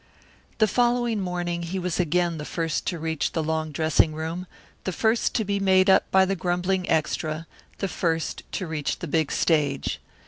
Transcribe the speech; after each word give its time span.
The 0.57 0.65
following 0.67 1.21
morning 1.21 1.61
he 1.61 1.77
was 1.77 1.99
again 1.99 2.39
the 2.39 2.43
first 2.43 2.87
to 2.87 2.97
reach 2.97 3.33
the 3.33 3.43
long 3.43 3.71
dressing 3.71 4.15
room, 4.15 4.47
the 4.83 4.91
first 4.91 5.35
to 5.35 5.45
be 5.45 5.59
made 5.59 5.91
up 5.91 6.09
by 6.09 6.25
the 6.25 6.35
grumbling 6.35 6.89
extra, 6.89 7.45
the 7.77 7.87
first 7.87 8.41
to 8.53 8.65
reach 8.65 8.97
the 8.97 9.07
big 9.07 9.31
stage. 9.31 9.99